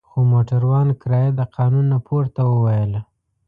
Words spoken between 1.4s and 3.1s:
قانون نه پورته وویله.